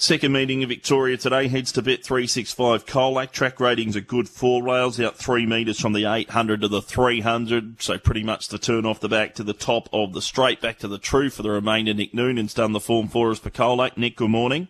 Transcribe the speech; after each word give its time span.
Second 0.00 0.32
meeting 0.32 0.62
in 0.62 0.68
Victoria 0.70 1.18
today 1.18 1.46
heads 1.46 1.72
to 1.72 1.82
Bet 1.82 2.02
365 2.02 2.86
Colac. 2.86 3.32
Track 3.32 3.60
ratings 3.60 3.94
are 3.98 4.00
good. 4.00 4.30
Four 4.30 4.62
rails 4.62 4.98
out 4.98 5.18
three 5.18 5.44
metres 5.44 5.78
from 5.78 5.92
the 5.92 6.06
800 6.06 6.62
to 6.62 6.68
the 6.68 6.80
300. 6.80 7.82
So 7.82 7.98
pretty 7.98 8.22
much 8.22 8.48
the 8.48 8.56
turn 8.56 8.86
off 8.86 8.98
the 8.98 9.10
back 9.10 9.34
to 9.34 9.42
the 9.42 9.52
top 9.52 9.90
of 9.92 10.14
the 10.14 10.22
straight. 10.22 10.62
Back 10.62 10.78
to 10.78 10.88
the 10.88 10.96
true 10.96 11.28
for 11.28 11.42
the 11.42 11.50
remainder. 11.50 11.92
Nick 11.92 12.14
Noonan's 12.14 12.54
done 12.54 12.72
the 12.72 12.80
form 12.80 13.08
for 13.08 13.30
us 13.30 13.40
for 13.40 13.50
Colac. 13.50 13.98
Nick, 13.98 14.16
good 14.16 14.30
morning. 14.30 14.68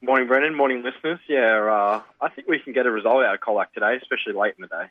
Morning, 0.00 0.26
Brendan. 0.26 0.54
Morning, 0.54 0.82
listeners. 0.82 1.20
Yeah, 1.28 1.68
uh, 1.70 2.02
I 2.18 2.30
think 2.30 2.48
we 2.48 2.58
can 2.58 2.72
get 2.72 2.86
a 2.86 2.90
result 2.90 3.22
out 3.22 3.34
of 3.34 3.40
Colac 3.42 3.74
today, 3.74 3.98
especially 4.00 4.32
late 4.32 4.54
in 4.56 4.62
the 4.62 4.68
day. 4.68 4.86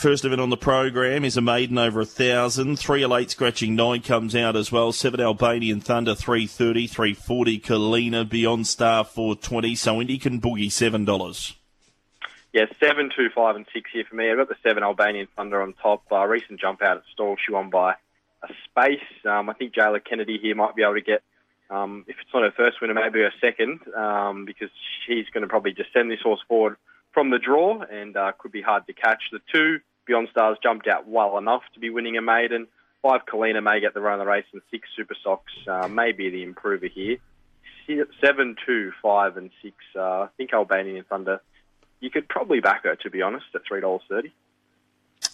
First 0.00 0.24
event 0.24 0.40
on 0.40 0.48
the 0.48 0.56
program 0.56 1.26
is 1.26 1.36
a 1.36 1.42
maiden 1.42 1.76
over 1.76 2.00
a 2.00 2.06
thousand. 2.06 2.78
Three 2.78 3.02
elite 3.02 3.32
scratching 3.32 3.76
nine 3.76 4.00
comes 4.00 4.34
out 4.34 4.56
as 4.56 4.72
well. 4.72 4.92
Seven 4.92 5.20
Albanian 5.20 5.82
Thunder, 5.82 6.14
330, 6.14 6.86
340 6.86 7.60
Kalina, 7.60 8.26
Beyond 8.26 8.66
Star, 8.66 9.04
420. 9.04 9.74
So 9.74 10.00
Indy 10.00 10.16
can 10.16 10.40
boogie 10.40 10.68
$7. 10.68 11.54
Yeah, 12.54 12.64
seven, 12.82 13.10
two, 13.14 13.28
five, 13.34 13.56
and 13.56 13.66
six 13.74 13.90
here 13.92 14.04
for 14.08 14.16
me. 14.16 14.30
I've 14.30 14.38
got 14.38 14.48
the 14.48 14.54
seven 14.62 14.82
Albanian 14.82 15.28
Thunder 15.36 15.60
on 15.60 15.74
top. 15.74 16.04
Uh, 16.10 16.24
recent 16.24 16.58
jump 16.58 16.80
out 16.80 16.96
at 16.96 17.02
stall, 17.12 17.36
she 17.36 17.52
won 17.52 17.68
by 17.68 17.92
a 18.42 18.48
space. 18.70 19.04
Um, 19.28 19.50
I 19.50 19.52
think 19.52 19.74
Jayla 19.74 20.02
Kennedy 20.02 20.38
here 20.40 20.54
might 20.54 20.74
be 20.74 20.82
able 20.82 20.94
to 20.94 21.02
get, 21.02 21.22
um, 21.68 22.06
if 22.08 22.16
it's 22.18 22.30
not 22.32 22.42
her 22.42 22.52
first 22.56 22.80
winner, 22.80 22.94
maybe 22.94 23.18
her 23.18 23.34
second, 23.38 23.80
um, 23.94 24.46
because 24.46 24.70
she's 25.06 25.26
going 25.34 25.42
to 25.42 25.46
probably 25.46 25.72
just 25.72 25.92
send 25.92 26.10
this 26.10 26.22
horse 26.22 26.40
forward 26.48 26.76
from 27.12 27.28
the 27.28 27.38
draw 27.38 27.82
and 27.82 28.16
uh, 28.16 28.32
could 28.38 28.50
be 28.50 28.62
hard 28.62 28.86
to 28.86 28.94
catch. 28.94 29.24
The 29.30 29.40
two 29.52 29.80
Beyond 30.06 30.28
Stars 30.30 30.58
jumped 30.62 30.88
out 30.88 31.08
well 31.08 31.38
enough 31.38 31.62
to 31.74 31.80
be 31.80 31.90
winning 31.90 32.16
a 32.16 32.22
maiden. 32.22 32.66
Five 33.02 33.22
Kalina 33.26 33.62
may 33.62 33.80
get 33.80 33.94
the 33.94 34.00
run 34.00 34.20
of 34.20 34.26
the 34.26 34.30
race, 34.30 34.44
and 34.52 34.60
six 34.70 34.88
Super 34.96 35.16
Socks 35.22 35.52
uh, 35.66 35.88
may 35.88 36.12
be 36.12 36.30
the 36.30 36.42
improver 36.42 36.86
here. 36.86 37.16
Seven, 38.20 38.56
two, 38.66 38.92
five, 39.02 39.36
and 39.36 39.50
six. 39.62 39.74
Uh, 39.96 40.00
I 40.22 40.28
think 40.36 40.52
Albanian 40.52 41.04
Thunder. 41.08 41.40
You 41.98 42.10
could 42.10 42.28
probably 42.28 42.60
back 42.60 42.84
her, 42.84 42.94
to 42.96 43.10
be 43.10 43.20
honest, 43.20 43.46
at 43.54 43.62
three 43.66 43.80
dollars 43.80 44.02
thirty. 44.08 44.32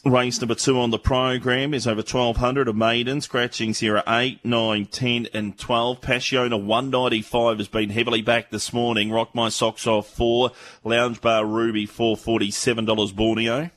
Race 0.05 0.41
number 0.41 0.55
two 0.55 0.78
on 0.78 0.91
the 0.91 0.98
program 0.98 1.75
is 1.75 1.86
over 1.86 2.01
1200 2.01 2.69
of 2.69 2.77
maiden. 2.77 3.20
Scratchings 3.20 3.80
here 3.80 3.98
are 3.98 4.20
8, 4.20 4.45
9, 4.45 4.86
10 4.86 5.28
and 5.34 5.58
12. 5.58 6.01
Passiona 6.01 6.61
195 6.62 7.58
has 7.58 7.69
been 7.69 7.91
heavily 7.91 8.23
backed 8.23 8.53
this 8.53 8.73
morning. 8.73 9.11
Rock 9.11 9.34
My 9.34 9.48
Socks 9.48 9.86
off 9.86 10.08
4. 10.08 10.51
Lounge 10.84 11.20
Bar 11.20 11.45
Ruby 11.45 11.86
447 11.86 12.86
$7 12.86 13.17
Borneo. 13.17 13.70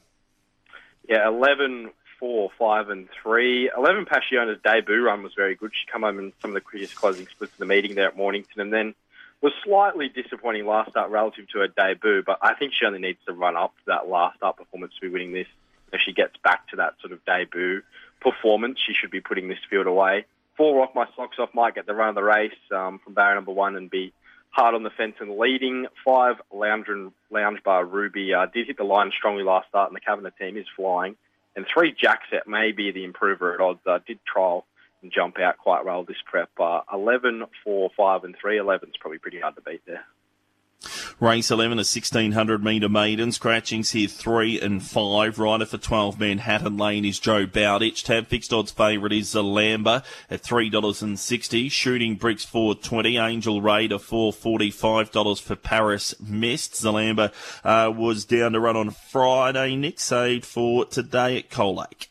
Yeah, 1.10 1.28
11, 1.28 1.90
4, 2.20 2.52
5 2.58 2.90
and 2.90 3.10
3. 3.24 3.72
11 3.76 4.06
Passiona's 4.06 4.60
debut 4.64 5.04
run 5.04 5.24
was 5.24 5.34
very 5.36 5.56
good. 5.56 5.72
She 5.74 5.92
come 5.92 6.04
home 6.04 6.20
in 6.20 6.34
some 6.40 6.52
of 6.52 6.54
the 6.54 6.62
quickest 6.62 6.96
closing 6.96 7.26
splits 7.26 7.54
of 7.54 7.58
the 7.58 7.66
meeting 7.66 7.96
there 7.96 8.08
at 8.08 8.16
Mornington 8.16 8.62
and 8.62 8.72
then 8.72 8.94
was 9.42 9.54
slightly 9.64 10.08
disappointing 10.10 10.68
last 10.68 10.92
start 10.92 11.10
relative 11.10 11.48
to 11.50 11.60
her 11.60 11.68
debut, 11.68 12.22
but 12.24 12.38
I 12.44 12.54
think 12.54 12.74
she 12.74 12.86
only 12.86 13.00
needs 13.00 13.18
to 13.26 13.34
run 13.34 13.56
up 13.56 13.74
that 13.88 14.08
last 14.08 14.38
start 14.38 14.58
performance 14.58 14.94
to 14.96 15.02
be 15.02 15.10
winning 15.10 15.34
this 15.34 15.48
if 15.92 16.02
she 16.06 16.14
gets 16.14 16.36
back 16.44 16.68
to 16.70 16.76
that 16.76 16.94
sort 17.02 17.14
of 17.14 17.26
debut 17.26 17.82
performance, 18.22 18.78
she 18.86 18.94
should 18.94 19.10
be 19.10 19.22
putting 19.22 19.48
this 19.48 19.58
field 19.70 19.88
away. 19.88 20.26
Four 20.58 20.78
Rock 20.78 20.94
My 20.94 21.08
Socks 21.16 21.38
Off 21.40 21.54
might 21.56 21.74
get 21.74 21.88
the 21.88 21.96
run 21.96 22.10
of 22.10 22.16
the 22.16 22.24
race 22.24 22.52
um, 22.72 23.00
from 23.00 23.14
barrier 23.14 23.36
number 23.36 23.52
one 23.52 23.76
and 23.76 23.90
be 23.90 24.14
hard 24.50 24.76
on 24.76 24.84
the 24.84 24.90
fence 24.90 25.16
and 25.20 25.38
leading. 25.38 25.88
Five 26.06 26.36
Lounge, 26.52 26.88
and, 26.88 27.12
Lounge 27.30 27.64
Bar 27.64 27.86
Ruby 27.86 28.34
uh, 28.34 28.48
did 28.48 28.68
hit 28.68 28.78
the 28.78 28.84
line 28.84 29.12
strongly 29.18 29.44
last 29.44 29.70
start, 29.70 29.90
and 29.90 29.96
the 29.96 30.02
Kavanagh 30.02 30.32
team 30.40 30.58
is 30.58 30.66
flying. 30.76 31.16
And 31.56 31.66
three 31.72 31.94
Jackset 31.94 32.48
may 32.48 32.72
be 32.72 32.92
the 32.92 33.04
improver 33.04 33.54
at 33.54 33.62
odds. 33.62 33.80
Uh, 33.86 34.00
did 34.06 34.20
trial 34.26 34.66
and 35.02 35.12
jump 35.12 35.40
out 35.40 35.58
quite 35.58 35.86
well 35.86 36.04
this 36.04 36.18
prep. 36.26 36.50
Uh, 36.60 36.82
11, 36.94 37.46
4, 37.64 37.90
5, 37.96 38.24
and 38.24 38.36
3. 38.40 38.58
11 38.58 38.90
is 38.90 38.96
probably 39.00 39.18
pretty 39.18 39.40
hard 39.40 39.56
to 39.56 39.62
beat 39.62 39.82
there. 39.86 40.06
Race 41.22 41.52
11, 41.52 41.74
a 41.74 41.84
1600 41.84 42.64
metre 42.64 42.88
maiden. 42.88 43.34
Scratchings 43.34 43.92
here 43.92 44.08
3 44.08 44.62
and 44.62 44.82
5. 44.82 45.38
Rider 45.38 45.66
for 45.66 45.78
12 45.78 46.18
Manhattan 46.18 46.78
Lane 46.78 47.04
is 47.04 47.20
Joe 47.20 47.46
Bowditch. 47.46 48.06
Tab 48.06 48.28
fixed 48.28 48.54
odds 48.54 48.72
favourite 48.72 49.12
is 49.12 49.34
Zalamba 49.34 50.06
at 50.30 50.44
$3.60. 50.44 51.70
Shooting 51.70 52.16
Bricks 52.16 52.46
420. 52.46 53.18
Angel 53.18 53.62
Raider 53.62 53.98
$445 53.98 55.42
for 55.42 55.56
Paris 55.58 56.16
Mist. 56.22 56.76
Zalamba 56.76 57.34
uh, 57.66 57.92
was 57.92 58.24
down 58.24 58.54
to 58.54 58.62
run 58.62 58.78
on 58.78 58.92
Friday. 58.92 59.76
Nick 59.76 60.00
saved 60.00 60.46
for 60.46 60.86
today 60.86 61.38
at 61.38 61.50
Colac. 61.50 62.08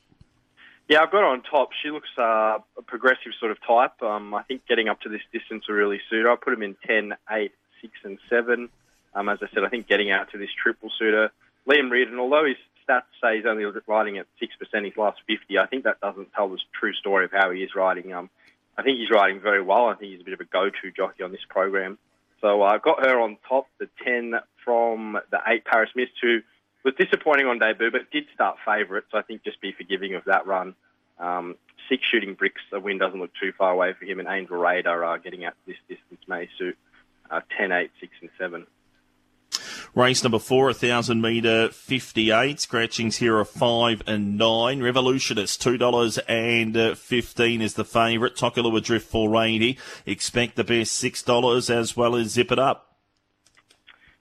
Yeah, 0.87 1.01
I've 1.01 1.11
got 1.11 1.21
her 1.21 1.29
on 1.29 1.41
top. 1.51 1.71
She 1.83 1.91
looks 1.91 2.11
uh, 2.19 2.59
a 2.77 2.83
progressive 2.87 3.33
sort 3.41 3.53
of 3.53 3.59
type. 3.67 4.03
Um, 4.03 4.35
I 4.35 4.43
think 4.43 4.67
getting 4.67 4.89
up 4.89 5.01
to 5.01 5.09
this 5.09 5.23
distance 5.33 5.67
will 5.67 5.77
really 5.77 6.01
suit 6.11 6.25
her. 6.25 6.31
I 6.31 6.37
put 6.37 6.53
him 6.53 6.63
in 6.63 6.77
10, 6.87 7.15
8, 7.31 7.53
six 7.81 7.93
and 8.05 8.19
seven. 8.29 8.69
Um, 9.19 9.29
as 9.29 9.41
I 9.43 9.49
said, 9.53 9.65
I 9.65 9.69
think 9.69 9.89
getting 9.89 10.13
out 10.13 10.31
to 10.31 10.39
this 10.39 10.51
triple 10.63 10.91
suitor, 10.97 11.33
Liam 11.69 11.91
Reardon, 11.91 12.21
although 12.21 12.45
his 12.45 12.57
stats 12.89 13.03
say 13.21 13.37
he's 13.37 13.47
only 13.47 13.65
riding 13.89 14.17
at 14.19 14.27
six 14.39 14.55
percent 14.55 14.87
his 14.87 14.97
last 14.97 15.21
fifty, 15.27 15.59
I 15.59 15.67
think 15.67 15.85
that 15.85 16.01
doesn't 16.01 16.33
tell 16.33 16.49
the 16.49 16.59
true 16.73 16.95
story 16.95 17.25
of 17.25 17.33
how 17.33 17.51
he 17.51 17.65
is 17.65 17.75
riding. 17.75 18.13
Um, 18.13 18.31
I 18.77 18.83
think 18.83 18.99
he's 18.99 19.11
riding 19.11 19.41
very 19.41 19.61
well. 19.61 19.87
I 19.87 19.95
think 19.95 20.13
he's 20.13 20.21
a 20.21 20.25
bit 20.25 20.35
of 20.35 20.41
a 20.41 20.45
go-to 20.45 20.93
jockey 20.93 21.25
on 21.25 21.33
this 21.33 21.45
program. 21.49 21.99
So 22.41 22.63
I 22.63 22.77
uh, 22.77 22.79
got 22.79 23.05
her 23.05 23.19
on 23.19 23.39
top, 23.49 23.67
the 23.81 23.89
ten 24.05 24.35
from 24.65 25.19
the 25.33 25.41
eight 25.49 25.65
Paris 25.65 25.91
Mist, 25.97 26.13
who 26.23 26.43
was 26.85 26.95
disappointing 26.95 27.47
on 27.47 27.59
debut, 27.59 27.91
but 27.91 28.13
did 28.13 28.27
start 28.33 28.59
favourite. 28.65 29.03
So 29.11 29.19
I 29.19 29.23
think 29.23 29.43
just 29.43 29.61
be 29.61 29.73
forgiving 29.73 30.15
of 30.15 30.25
that 30.27 30.47
run. 30.47 30.77
Um, 31.19 31.57
six 31.89 32.05
shooting 32.07 32.35
bricks, 32.35 32.63
the 32.71 32.79
win 32.79 32.99
doesn't 32.99 33.19
look 33.19 33.33
too 33.35 33.51
far 33.59 33.73
away 33.73 33.95
for 33.95 34.05
him, 34.05 34.21
and 34.21 34.29
Angel 34.29 34.57
Raider 34.57 35.05
uh, 35.05 35.17
getting 35.17 35.45
out 35.45 35.55
this 35.67 35.77
distance 35.89 36.21
may 36.29 36.49
suit 36.57 36.79
uh, 37.33 37.41
10, 37.57 37.73
8, 37.73 37.91
6, 38.01 38.13
and 38.21 38.31
7. 38.39 38.67
Race 39.95 40.23
number 40.23 40.39
four, 40.39 40.67
1000 40.67 41.21
metre 41.21 41.71
58. 41.71 42.61
Scratchings 42.61 43.17
here 43.17 43.37
are 43.37 43.45
5 43.45 44.03
and 44.07 44.37
9. 44.37 44.83
Revolutionist, 44.83 45.63
$2 45.63 46.19
and 46.29 46.77
uh, 46.77 46.95
15 46.95 47.63
is 47.63 47.75
the 47.75 47.85
favourite. 47.85 48.37
Tokalua 48.37 48.83
Drift 48.83 49.09
480. 49.09 49.79
Expect 50.07 50.57
the 50.57 50.65
best 50.65 51.03
$6 51.03 51.71
as 51.71 51.97
well 51.97 52.17
as 52.17 52.29
Zip 52.29 52.53
It 52.53 52.59
Up. 52.59 52.89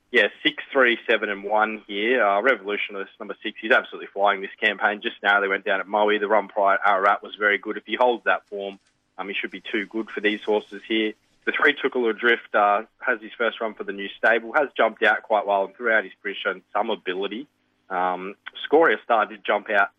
Yeah, 0.09 0.29
six, 0.41 0.63
three, 0.71 0.97
seven, 1.07 1.29
and 1.29 1.43
one 1.43 1.83
here. 1.85 2.25
Uh, 2.25 2.41
Revolutionist 2.41 3.11
number 3.19 3.35
six. 3.43 3.59
He's 3.61 3.73
absolutely 3.73 4.07
flying 4.07 4.39
this 4.41 4.55
campaign. 4.59 5.01
Just 5.01 5.17
now 5.21 5.41
they 5.41 5.49
went 5.49 5.65
down 5.65 5.81
at 5.81 5.87
Moe. 5.87 6.17
The 6.17 6.27
run 6.27 6.47
prior 6.47 6.75
at 6.75 6.89
Ararat 6.89 7.21
was 7.21 7.35
very 7.35 7.57
good. 7.57 7.75
If 7.75 7.85
he 7.85 7.95
holds 7.95 8.23
that 8.23 8.47
form, 8.47 8.79
um, 9.17 9.27
he 9.27 9.33
should 9.33 9.51
be 9.51 9.61
too 9.61 9.85
good 9.85 10.09
for 10.09 10.21
these 10.21 10.41
horses 10.43 10.81
here. 10.87 11.13
The 11.47 11.53
three 11.53 11.73
Tokalua 11.81 12.19
Drift 12.19 12.53
uh, 12.53 12.81
has 12.99 13.21
his 13.21 13.31
first 13.37 13.61
run 13.61 13.73
for 13.73 13.85
the 13.85 13.93
new 13.93 14.09
stable, 14.17 14.51
has 14.53 14.67
jumped 14.75 15.01
out 15.01 15.23
quite 15.23 15.47
well 15.47 15.63
and 15.63 15.73
throughout 15.73 16.03
his 16.03 16.11
career 16.21 16.35
shown 16.43 16.61
some 16.73 16.89
ability. 16.89 17.47
Um, 17.89 18.35
Scoria 18.65 18.97
Star 19.05 19.25
did 19.25 19.45
jump 19.47 19.69
out 19.69 19.91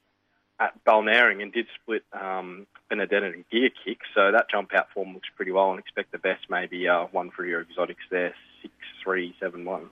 at 0.61 0.75
Balnarring 0.85 1.41
and 1.41 1.51
did 1.51 1.67
split 1.81 2.05
um, 2.13 2.67
Benedetta 2.91 3.29
and 3.29 3.49
gear 3.49 3.71
kick, 3.83 4.01
so 4.15 4.31
that 4.31 4.51
jump 4.51 4.75
out 4.75 4.89
form 4.93 5.15
looks 5.15 5.31
pretty 5.37 5.51
well 5.51 5.71
and 5.71 5.81
expect 5.81 6.13
the 6.13 6.19
best 6.19 6.45
maybe 6.51 6.87
uh, 6.87 7.07
one 7.13 7.31
for 7.31 7.47
your 7.47 7.63
exotics 7.63 8.05
there, 8.11 8.35
six, 8.61 8.75
three, 9.03 9.35
seven, 9.41 9.65
one. 9.65 9.89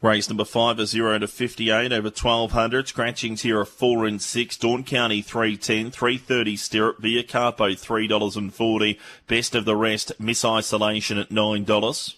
Race 0.00 0.28
number 0.28 0.44
five 0.44 0.78
is 0.78 0.90
0 0.90 1.18
to 1.18 1.26
58 1.26 1.92
over 1.92 2.06
1200. 2.06 2.86
Scratchings 2.86 3.42
here 3.42 3.58
are 3.58 3.64
4 3.64 4.06
and 4.06 4.22
6. 4.22 4.56
Dawn 4.58 4.84
County 4.84 5.22
310, 5.22 5.90
330 5.90 6.56
Stirrup, 6.56 6.98
Via 7.00 7.24
Carpo 7.24 7.72
$3.40. 7.72 8.96
Best 9.26 9.56
of 9.56 9.64
the 9.64 9.74
rest, 9.74 10.12
Miss 10.20 10.44
Isolation 10.44 11.18
at 11.18 11.30
$9. 11.30 12.14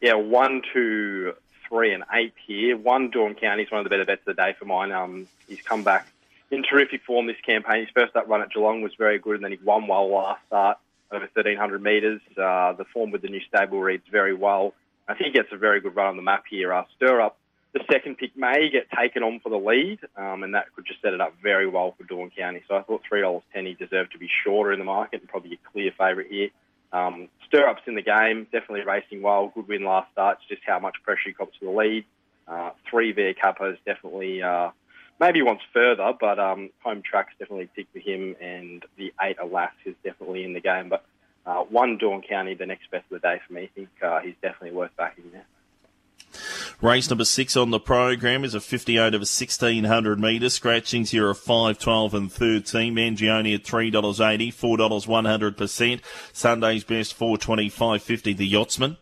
Yeah, 0.00 0.14
1, 0.14 0.62
2, 0.72 1.32
3 1.68 1.92
and 1.92 2.04
8 2.12 2.32
here. 2.46 2.76
1 2.76 3.10
Dawn 3.10 3.34
County 3.34 3.64
is 3.64 3.70
one 3.72 3.80
of 3.80 3.84
the 3.84 3.90
better 3.90 4.04
bets 4.04 4.20
of 4.20 4.36
the 4.36 4.40
day 4.40 4.54
for 4.56 4.66
mine. 4.66 4.92
Um, 4.92 5.26
he's 5.48 5.62
come 5.62 5.82
back 5.82 6.06
in 6.52 6.62
terrific 6.62 7.02
form 7.02 7.26
this 7.26 7.34
campaign. 7.44 7.80
His 7.80 7.90
first 7.90 8.14
up 8.14 8.28
run 8.28 8.42
at 8.42 8.52
Geelong 8.52 8.82
was 8.82 8.94
very 8.96 9.18
good 9.18 9.34
and 9.34 9.44
then 9.44 9.50
he 9.50 9.58
won 9.64 9.88
well 9.88 10.08
last 10.08 10.40
start 10.46 10.78
over 11.10 11.24
1300 11.34 11.82
metres. 11.82 12.20
Uh, 12.36 12.74
the 12.74 12.84
form 12.84 13.10
with 13.10 13.22
the 13.22 13.28
new 13.28 13.40
stable 13.40 13.80
reads 13.80 14.06
very 14.08 14.34
well. 14.34 14.72
I 15.08 15.14
think 15.14 15.28
he 15.28 15.32
gets 15.32 15.48
a 15.52 15.56
very 15.56 15.80
good 15.80 15.94
run 15.94 16.08
on 16.08 16.16
the 16.16 16.22
map 16.22 16.44
here. 16.48 16.72
Uh, 16.72 16.84
stir 16.96 17.20
up 17.20 17.38
the 17.76 17.84
second 17.92 18.16
pick 18.16 18.34
may 18.36 18.70
get 18.70 18.86
taken 18.90 19.22
on 19.22 19.38
for 19.40 19.50
the 19.50 19.58
lead, 19.58 19.98
um, 20.16 20.42
and 20.42 20.54
that 20.54 20.74
could 20.74 20.86
just 20.86 21.02
set 21.02 21.12
it 21.12 21.20
up 21.20 21.34
very 21.42 21.68
well 21.68 21.94
for 21.98 22.04
Dawn 22.04 22.30
County. 22.34 22.62
So 22.66 22.74
I 22.74 22.82
thought 22.82 23.02
three 23.06 23.20
dollars 23.20 23.42
ten 23.52 23.66
he 23.66 23.74
deserved 23.74 24.12
to 24.12 24.18
be 24.18 24.30
shorter 24.44 24.72
in 24.72 24.78
the 24.78 24.84
market 24.86 25.20
and 25.20 25.28
probably 25.28 25.52
a 25.54 25.70
clear 25.70 25.92
favourite 25.98 26.30
here. 26.30 26.48
Um, 26.92 27.28
stir 27.46 27.68
ups 27.68 27.82
in 27.86 27.94
the 27.94 28.02
game, 28.02 28.44
definitely 28.44 28.82
racing 28.86 29.20
well. 29.20 29.52
Good 29.54 29.68
win 29.68 29.84
last 29.84 30.10
start. 30.12 30.38
It's 30.40 30.48
just 30.48 30.62
how 30.66 30.78
much 30.78 30.96
pressure 31.02 31.26
he 31.26 31.32
got 31.32 31.52
to 31.52 31.66
the 31.66 31.70
lead. 31.70 32.06
Uh, 32.48 32.70
three 32.88 33.12
Via 33.12 33.34
Capos 33.34 33.76
definitely 33.84 34.42
uh, 34.42 34.70
maybe 35.20 35.42
wants 35.42 35.64
further, 35.74 36.14
but 36.18 36.38
um, 36.38 36.70
home 36.82 37.02
track's 37.02 37.34
definitely 37.38 37.68
tick 37.76 37.88
for 37.92 37.98
him, 37.98 38.36
and 38.40 38.84
the 38.96 39.12
eight 39.20 39.36
Alas 39.38 39.72
is 39.84 39.94
definitely 40.02 40.44
in 40.44 40.54
the 40.54 40.60
game. 40.60 40.88
But 40.88 41.04
uh, 41.46 41.62
one 41.64 41.98
Dawn 41.98 42.22
County, 42.22 42.54
the 42.54 42.66
next 42.66 42.90
best 42.90 43.04
of 43.10 43.20
the 43.20 43.28
day 43.28 43.40
for 43.46 43.52
me. 43.52 43.62
I 43.62 43.70
think 43.74 43.88
uh, 44.02 44.20
he's 44.20 44.34
definitely 44.42 44.72
worth 44.72 44.90
backing 44.96 45.30
there. 45.32 45.46
Race 46.82 47.08
number 47.08 47.24
six 47.24 47.56
on 47.56 47.70
the 47.70 47.80
program 47.80 48.44
is 48.44 48.54
a 48.54 48.60
58 48.60 49.00
over 49.00 49.18
1600 49.18 50.20
metres. 50.20 50.54
Scratchings 50.54 51.10
here 51.10 51.28
are 51.28 51.34
5, 51.34 51.78
12 51.78 52.14
and 52.14 52.30
13. 52.32 52.94
Mangione 52.94 53.54
at 53.54 53.64
$3.80, 53.64 54.52
$4 54.52 55.56
100%. 55.56 56.00
Sunday's 56.32 56.84
best 56.84 57.18
425.50 57.18 58.36
the 58.36 58.46
Yachtsman. 58.46 58.98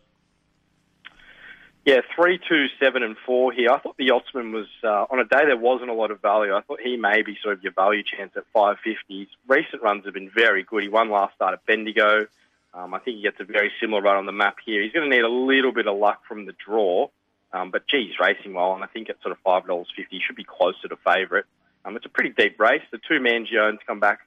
Yeah, 1.85 2.01
three, 2.15 2.39
two, 2.49 2.65
seven, 2.79 3.03
and 3.03 3.15
four 3.27 3.51
here. 3.51 3.69
I 3.69 3.77
thought 3.77 3.95
the 3.95 4.05
Yachtsman 4.05 4.51
was 4.51 4.65
uh, 4.83 5.05
on 5.11 5.19
a 5.19 5.23
day 5.23 5.45
there 5.45 5.55
wasn't 5.55 5.91
a 5.91 5.93
lot 5.93 6.09
of 6.09 6.19
value. 6.19 6.55
I 6.55 6.61
thought 6.61 6.79
he 6.81 6.97
may 6.97 7.21
be 7.21 7.37
sort 7.43 7.55
of 7.55 7.63
your 7.63 7.73
value 7.73 8.01
chance 8.01 8.31
at 8.35 8.43
five 8.51 8.77
fifty. 8.83 9.29
Recent 9.47 9.83
runs 9.83 10.03
have 10.05 10.15
been 10.15 10.31
very 10.31 10.63
good. 10.63 10.81
He 10.81 10.89
won 10.89 11.11
last 11.11 11.35
start 11.35 11.53
at 11.53 11.63
Bendigo. 11.67 12.25
Um, 12.73 12.95
I 12.95 12.99
think 12.99 13.17
he 13.17 13.21
gets 13.21 13.39
a 13.39 13.43
very 13.43 13.71
similar 13.79 14.01
run 14.01 14.17
on 14.17 14.25
the 14.25 14.31
map 14.31 14.57
here. 14.65 14.81
He's 14.81 14.93
going 14.93 15.07
to 15.07 15.15
need 15.15 15.23
a 15.23 15.29
little 15.29 15.71
bit 15.71 15.85
of 15.87 15.95
luck 15.95 16.23
from 16.27 16.47
the 16.47 16.53
draw, 16.53 17.07
um, 17.53 17.69
but 17.69 17.87
gee, 17.87 18.07
he's 18.07 18.19
racing 18.19 18.53
well, 18.55 18.73
and 18.73 18.83
I 18.83 18.87
think 18.87 19.11
at 19.11 19.21
sort 19.21 19.31
of 19.31 19.37
five 19.43 19.67
dollars 19.67 19.87
fifty, 19.95 20.17
he 20.17 20.21
should 20.25 20.35
be 20.35 20.43
closer 20.43 20.87
to 20.87 20.95
favourite. 21.05 21.45
Um, 21.85 21.95
it's 21.95 22.05
a 22.07 22.09
pretty 22.09 22.31
deep 22.31 22.59
race. 22.59 22.81
The 22.91 22.97
two 22.97 23.19
Mangiones 23.19 23.77
come 23.85 23.99
back 23.99 24.21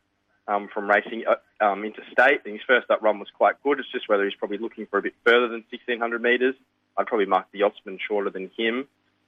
um, 0.46 0.68
from 0.72 0.88
racing 0.88 1.24
uh, 1.26 1.64
um, 1.64 1.82
interstate, 1.82 2.42
and 2.44 2.54
his 2.54 2.62
first 2.68 2.88
up 2.88 3.02
run 3.02 3.18
was 3.18 3.28
quite 3.36 3.60
good. 3.64 3.80
It's 3.80 3.90
just 3.90 4.08
whether 4.08 4.24
he's 4.24 4.36
probably 4.36 4.58
looking 4.58 4.86
for 4.86 5.00
a 5.00 5.02
bit 5.02 5.14
further 5.26 5.48
than 5.48 5.64
sixteen 5.72 5.98
hundred 5.98 6.22
metres. 6.22 6.54
I'd 6.98 7.06
probably 7.06 7.26
mark 7.26 7.46
the 7.52 7.60
Yachtsman 7.60 7.98
shorter 8.06 8.30
than 8.30 8.50
him. 8.56 8.86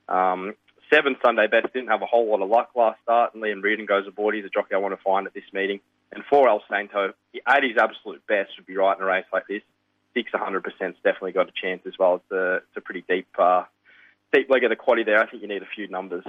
Um, 0.08 0.54
seven 0.92 1.16
Sunday 1.24 1.46
best 1.46 1.72
didn't 1.72 1.88
have 1.88 2.02
a 2.02 2.06
whole 2.06 2.28
lot 2.30 2.42
of 2.42 2.50
luck 2.50 2.70
last 2.74 3.00
start, 3.02 3.32
and 3.32 3.42
Liam 3.42 3.62
Reardon 3.62 3.86
goes 3.86 4.06
aboard. 4.06 4.34
He's 4.34 4.44
a 4.44 4.50
jockey 4.50 4.74
I 4.74 4.78
want 4.78 4.96
to 4.96 5.02
find 5.02 5.26
at 5.26 5.34
this 5.34 5.44
meeting. 5.52 5.80
And 6.12 6.24
four 6.28 6.48
El 6.48 6.62
Santo, 6.68 7.12
at 7.46 7.62
his 7.62 7.76
absolute 7.80 8.26
best, 8.26 8.50
would 8.58 8.66
be 8.66 8.76
right 8.76 8.96
in 8.96 9.02
a 9.02 9.06
race 9.06 9.26
like 9.32 9.46
this. 9.46 9.62
Six 10.12 10.32
100% 10.32 10.62
definitely 11.04 11.32
got 11.32 11.48
a 11.48 11.52
chance 11.52 11.82
as 11.86 11.92
well. 11.96 12.16
It's 12.16 12.32
a, 12.32 12.56
it's 12.56 12.76
a 12.76 12.80
pretty 12.80 13.04
deep, 13.08 13.28
uh, 13.38 13.62
deep 14.32 14.50
leg 14.50 14.64
of 14.64 14.70
the 14.70 14.76
quaddy 14.76 15.06
there. 15.06 15.20
I 15.22 15.30
think 15.30 15.42
you 15.42 15.48
need 15.48 15.62
a 15.62 15.68
few 15.72 15.86
numbers. 15.86 16.24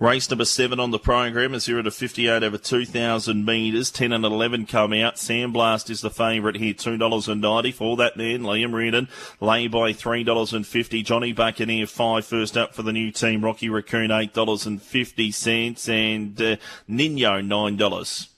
Race 0.00 0.30
number 0.30 0.44
seven 0.44 0.78
on 0.78 0.92
the 0.92 0.98
program 1.00 1.54
is 1.54 1.64
0 1.64 1.82
to 1.82 1.90
58 1.90 2.44
over 2.44 2.56
2,000 2.56 3.44
metres. 3.44 3.90
10 3.90 4.12
and 4.12 4.24
11 4.24 4.66
come 4.66 4.92
out. 4.92 5.16
Sandblast 5.16 5.90
is 5.90 6.02
the 6.02 6.10
favourite 6.10 6.54
here, 6.54 6.72
$2.90 6.72 7.74
for 7.74 7.96
that 7.96 8.16
man. 8.16 8.42
Liam 8.42 8.72
Reardon 8.72 9.08
lay 9.40 9.66
by 9.66 9.92
$3.50. 9.92 11.04
Johnny 11.04 11.32
Buccaneer, 11.32 11.88
five 11.88 12.24
first 12.24 12.56
up 12.56 12.76
for 12.76 12.84
the 12.84 12.92
new 12.92 13.10
team. 13.10 13.44
Rocky 13.44 13.68
Raccoon, 13.68 14.10
$8.50. 14.10 15.88
And 15.88 16.40
uh, 16.40 16.56
Nino, 16.86 17.40
$9. 17.40 18.28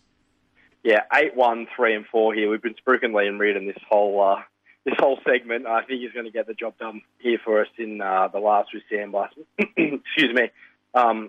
Yeah, 0.82 1.02
eight, 1.12 1.36
one, 1.36 1.66
three, 1.76 1.94
and 1.94 2.06
four 2.06 2.32
here. 2.32 2.48
We've 2.48 2.62
been 2.62 2.74
spruiking 2.74 3.10
Liam 3.10 3.38
Reardon 3.38 3.66
this 3.66 3.76
whole 3.86 4.18
uh, 4.22 4.40
this 4.86 4.94
whole 4.98 5.18
segment. 5.28 5.66
I 5.66 5.82
think 5.82 6.00
he's 6.00 6.12
going 6.12 6.24
to 6.24 6.32
get 6.32 6.46
the 6.46 6.54
job 6.54 6.78
done 6.78 7.02
here 7.18 7.38
for 7.44 7.60
us 7.60 7.68
in 7.76 8.00
uh, 8.00 8.28
the 8.28 8.38
last 8.38 8.70
with 8.72 8.82
Sandblast. 8.90 9.32
Excuse 9.58 10.34
me. 10.34 10.48
Um, 10.94 11.28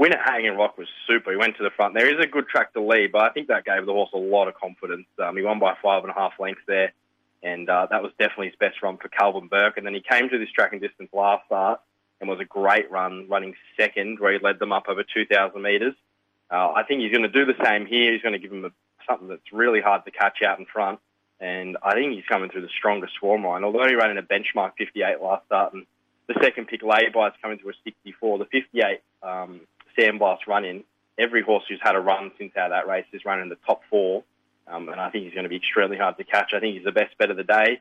win 0.00 0.14
at 0.14 0.20
Hanging 0.24 0.56
Rock 0.56 0.78
was 0.78 0.88
super. 1.06 1.30
He 1.30 1.36
went 1.36 1.58
to 1.58 1.62
the 1.62 1.70
front. 1.76 1.92
There 1.94 2.08
is 2.08 2.24
a 2.24 2.26
good 2.26 2.48
track 2.48 2.72
to 2.72 2.80
lead, 2.80 3.12
but 3.12 3.20
I 3.20 3.28
think 3.30 3.48
that 3.48 3.66
gave 3.66 3.84
the 3.84 3.92
horse 3.92 4.08
a 4.14 4.18
lot 4.18 4.48
of 4.48 4.54
confidence. 4.54 5.06
Um, 5.22 5.36
he 5.36 5.42
won 5.42 5.58
by 5.58 5.76
five 5.82 6.02
and 6.04 6.10
a 6.10 6.14
half 6.14 6.32
lengths 6.40 6.62
there, 6.66 6.92
and 7.42 7.68
uh, 7.68 7.86
that 7.90 8.02
was 8.02 8.10
definitely 8.18 8.46
his 8.46 8.56
best 8.56 8.82
run 8.82 8.96
for 8.96 9.08
Calvin 9.08 9.48
Burke. 9.48 9.76
And 9.76 9.86
then 9.86 9.92
he 9.92 10.00
came 10.00 10.30
to 10.30 10.38
this 10.38 10.50
track 10.52 10.72
and 10.72 10.80
distance 10.80 11.10
last 11.12 11.44
start 11.44 11.80
and 12.18 12.30
was 12.30 12.40
a 12.40 12.46
great 12.46 12.90
run, 12.90 13.26
running 13.28 13.54
second, 13.78 14.18
where 14.20 14.32
he 14.32 14.38
led 14.42 14.58
them 14.58 14.72
up 14.72 14.84
over 14.88 15.04
2,000 15.04 15.60
metres. 15.60 15.94
Uh, 16.50 16.72
I 16.74 16.82
think 16.84 17.02
he's 17.02 17.12
going 17.12 17.22
to 17.22 17.28
do 17.28 17.44
the 17.44 17.62
same 17.62 17.84
here. 17.84 18.12
He's 18.12 18.22
going 18.22 18.32
to 18.32 18.38
give 18.38 18.50
them 18.50 18.64
a, 18.64 18.70
something 19.06 19.28
that's 19.28 19.52
really 19.52 19.82
hard 19.82 20.06
to 20.06 20.10
catch 20.10 20.38
out 20.42 20.58
in 20.58 20.64
front. 20.64 20.98
And 21.40 21.76
I 21.82 21.92
think 21.92 22.14
he's 22.14 22.24
coming 22.26 22.48
through 22.48 22.62
the 22.62 22.72
strongest 22.76 23.12
swarm 23.18 23.44
line. 23.44 23.64
Although 23.64 23.86
he 23.86 23.96
ran 23.96 24.10
in 24.10 24.18
a 24.18 24.22
benchmark 24.22 24.72
58 24.78 25.20
last 25.20 25.44
start 25.44 25.74
and 25.74 25.84
the 26.26 26.34
second 26.42 26.68
pick 26.68 26.82
lay-by 26.82 27.28
is 27.28 27.34
coming 27.42 27.58
to 27.58 27.68
a 27.68 27.72
64. 27.84 28.38
The 28.38 28.44
58 28.46 29.00
um, 29.22 29.60
Sandblast 30.00 30.46
run 30.46 30.64
in, 30.64 30.84
every 31.18 31.42
horse 31.42 31.64
who's 31.68 31.80
had 31.82 31.94
a 31.94 32.00
run 32.00 32.32
since 32.38 32.56
out 32.56 32.70
that 32.70 32.88
race 32.88 33.06
is 33.12 33.24
running 33.24 33.48
the 33.48 33.58
top 33.66 33.82
four. 33.90 34.24
Um, 34.66 34.88
and 34.88 35.00
I 35.00 35.10
think 35.10 35.24
he's 35.24 35.34
going 35.34 35.44
to 35.44 35.50
be 35.50 35.56
extremely 35.56 35.96
hard 35.96 36.16
to 36.18 36.24
catch. 36.24 36.52
I 36.54 36.60
think 36.60 36.76
he's 36.76 36.84
the 36.84 36.92
best 36.92 37.18
bet 37.18 37.30
of 37.30 37.36
the 37.36 37.44
day. 37.44 37.80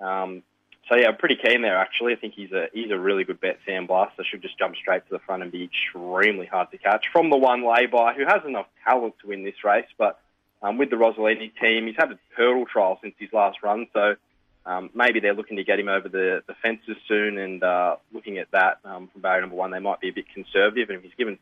Um, 0.00 0.42
so 0.88 0.94
yeah, 0.96 1.08
I'm 1.08 1.16
pretty 1.16 1.36
keen 1.36 1.62
there 1.62 1.76
actually. 1.76 2.12
I 2.12 2.16
think 2.16 2.34
he's 2.34 2.52
a 2.52 2.68
he's 2.72 2.90
a 2.90 2.98
really 2.98 3.24
good 3.24 3.40
bet, 3.40 3.58
Sandblast. 3.66 4.12
I 4.20 4.22
should 4.28 4.42
just 4.42 4.58
jump 4.58 4.76
straight 4.76 5.04
to 5.06 5.10
the 5.10 5.18
front 5.18 5.42
and 5.42 5.50
be 5.50 5.64
extremely 5.64 6.46
hard 6.46 6.70
to 6.70 6.78
catch. 6.78 7.06
From 7.12 7.30
the 7.30 7.36
one 7.36 7.66
lay-by, 7.66 8.14
who 8.14 8.24
has 8.24 8.42
enough 8.46 8.66
talent 8.84 9.14
to 9.20 9.28
win 9.28 9.42
this 9.42 9.64
race, 9.64 9.88
but 9.98 10.20
um, 10.62 10.78
with 10.78 10.90
the 10.90 10.96
Rossellini 10.96 11.52
team, 11.60 11.86
he's 11.86 11.96
had 11.98 12.12
a 12.12 12.18
hurdle 12.36 12.66
trial 12.66 12.98
since 13.02 13.14
his 13.18 13.32
last 13.32 13.58
run, 13.62 13.88
so 13.92 14.16
um, 14.66 14.90
maybe 14.94 15.20
they're 15.20 15.34
looking 15.34 15.56
to 15.58 15.64
get 15.64 15.78
him 15.78 15.88
over 15.88 16.08
the, 16.08 16.42
the 16.46 16.54
fences 16.54 16.96
soon, 17.06 17.38
and 17.38 17.62
uh, 17.62 17.96
looking 18.12 18.38
at 18.38 18.50
that 18.50 18.80
um, 18.84 19.08
from 19.08 19.20
barrier 19.22 19.40
number 19.40 19.56
one, 19.56 19.70
they 19.70 19.78
might 19.78 20.00
be 20.00 20.08
a 20.08 20.12
bit 20.12 20.26
conservative. 20.34 20.90
And 20.90 20.98
if 20.98 21.04
he's 21.04 21.14
given 21.16 21.38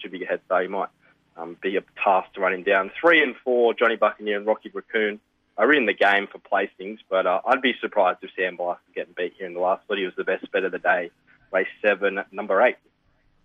should 0.00 0.12
be 0.12 0.22
a 0.22 0.26
head 0.26 0.40
start, 0.44 0.62
he 0.62 0.68
might 0.68 0.90
um, 1.36 1.56
be 1.62 1.76
a 1.76 1.82
task 2.04 2.32
to 2.34 2.40
run 2.40 2.52
him 2.52 2.62
down. 2.62 2.90
Three 3.00 3.22
and 3.22 3.34
four, 3.42 3.72
Johnny 3.74 3.96
Buccaneer 3.96 4.36
and 4.36 4.46
Rocky 4.46 4.70
Raccoon 4.72 5.20
are 5.56 5.72
in 5.72 5.86
the 5.86 5.94
game 5.94 6.26
for 6.26 6.38
placings, 6.38 6.98
but 7.08 7.26
uh, 7.26 7.40
I'd 7.46 7.62
be 7.62 7.74
surprised 7.80 8.18
if 8.22 8.30
Sandblast 8.38 8.78
is 8.88 8.94
getting 8.94 9.14
beat 9.16 9.34
here 9.38 9.46
in 9.46 9.54
the 9.54 9.60
last 9.60 9.84
but 9.88 9.96
He 9.96 10.04
was 10.04 10.14
the 10.14 10.24
best 10.24 10.50
bet 10.52 10.64
of 10.64 10.72
the 10.72 10.78
day. 10.78 11.10
Race 11.52 11.66
seven, 11.80 12.20
number 12.30 12.60
eight. 12.60 12.76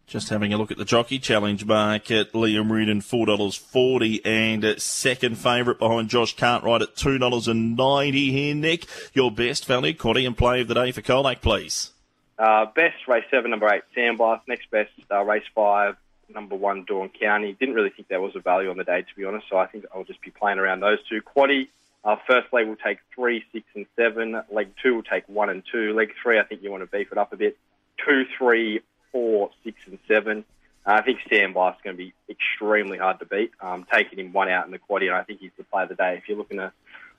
Just 0.07 0.27
having 0.27 0.51
a 0.51 0.57
look 0.57 0.71
at 0.71 0.77
the 0.77 0.83
jockey 0.83 1.19
challenge 1.19 1.63
market, 1.63 2.33
Liam 2.33 2.69
Reardon 2.69 2.99
four 2.99 3.25
dollars 3.25 3.55
forty, 3.55 4.19
and 4.25 4.75
second 4.81 5.37
favourite 5.37 5.79
behind 5.79 6.09
Josh 6.09 6.35
Cartwright 6.35 6.81
at 6.81 6.97
two 6.97 7.17
dollars 7.17 7.47
and 7.47 7.77
ninety 7.77 8.29
here. 8.31 8.53
Nick, 8.53 8.87
your 9.13 9.31
best 9.31 9.65
value 9.65 9.93
quaddy 9.93 10.27
and 10.27 10.37
play 10.37 10.61
of 10.61 10.67
the 10.67 10.73
day 10.73 10.91
for 10.91 11.01
Colac, 11.01 11.41
please. 11.41 11.91
Uh, 12.37 12.65
best 12.75 13.07
race 13.07 13.23
seven, 13.31 13.51
number 13.51 13.73
eight, 13.73 13.83
Sandblast. 13.95 14.41
Next 14.49 14.69
best 14.69 14.91
uh, 15.09 15.23
race 15.23 15.45
five, 15.55 15.95
number 16.27 16.55
one, 16.55 16.83
Dawn 16.83 17.09
County. 17.09 17.53
Didn't 17.57 17.75
really 17.75 17.91
think 17.91 18.09
there 18.09 18.19
was 18.19 18.35
a 18.35 18.41
value 18.41 18.69
on 18.69 18.77
the 18.77 18.83
day 18.83 19.03
to 19.03 19.15
be 19.15 19.23
honest, 19.23 19.47
so 19.49 19.55
I 19.57 19.67
think 19.67 19.85
I'll 19.95 20.03
just 20.03 20.21
be 20.21 20.31
playing 20.31 20.59
around 20.59 20.81
those 20.81 20.97
two. 21.07 21.21
Quaddy. 21.21 21.69
Uh, 22.03 22.15
first 22.27 22.51
leg 22.51 22.67
will 22.67 22.75
take 22.75 22.97
three, 23.13 23.45
six, 23.53 23.63
and 23.75 23.85
seven. 23.95 24.41
Leg 24.51 24.71
two 24.81 24.95
will 24.95 25.03
take 25.03 25.23
one 25.29 25.51
and 25.51 25.63
two. 25.71 25.93
Leg 25.93 26.11
three, 26.21 26.39
I 26.39 26.43
think 26.43 26.63
you 26.63 26.71
want 26.71 26.81
to 26.81 26.87
beef 26.87 27.11
it 27.11 27.17
up 27.17 27.31
a 27.31 27.37
bit. 27.37 27.57
Two, 28.03 28.25
three, 28.39 28.81
four, 29.11 29.51
six, 29.63 29.77
and 29.85 29.99
seven. 30.07 30.45
Uh, 30.85 30.93
I 30.93 31.01
think 31.01 31.19
Sandblast 31.29 31.75
is 31.75 31.81
going 31.83 31.95
to 31.95 32.03
be 32.03 32.13
extremely 32.29 32.97
hard 32.97 33.19
to 33.19 33.25
beat. 33.25 33.51
Um, 33.59 33.85
taking 33.91 34.19
him 34.19 34.33
one 34.33 34.49
out 34.49 34.65
in 34.65 34.71
the 34.71 34.79
quaddy, 34.79 35.07
and 35.07 35.15
I 35.15 35.23
think 35.23 35.39
he's 35.39 35.51
the 35.57 35.63
play 35.63 35.83
of 35.83 35.89
the 35.89 35.95
day. 35.95 36.15
If 36.17 36.27
you're 36.27 36.37
looking 36.37 36.57
to 36.57 36.71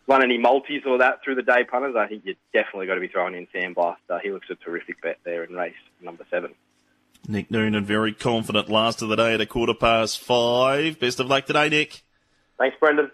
run 0.09 0.23
any 0.23 0.39
multis 0.39 0.83
or 0.87 0.99
that 0.99 1.23
through 1.23 1.37
the 1.37 1.43
day 1.43 1.65
punters, 1.65 1.95
I 1.97 2.09
think 2.09 2.23
you're 2.25 2.35
definitely 2.53 2.87
got 2.87 2.95
to 2.95 3.01
be 3.01 3.09
throwing 3.09 3.35
in 3.35 3.47
Sandblast. 3.55 3.97
Uh, 4.11 4.19
he 4.23 4.33
looks 4.33 4.49
a 4.51 4.57
terrific 4.57 5.01
bet 5.01 5.19
there 5.25 5.45
in 5.45 5.55
race 5.55 5.75
number 6.01 6.27
seven. 6.31 6.55
Nick 7.29 7.53
Noonan, 7.53 7.85
very 7.85 8.13
confident 8.13 8.69
last 8.69 9.01
of 9.01 9.09
the 9.09 9.17
day 9.17 9.35
at 9.35 9.41
a 9.41 9.47
quarter 9.47 9.75
past 9.75 10.19
five. 10.19 10.99
Best 10.99 11.21
of 11.21 11.29
luck 11.29 11.47
today, 11.47 11.69
Nick. 11.69 12.03
Thanks, 12.59 12.77
Brendan. 12.81 13.13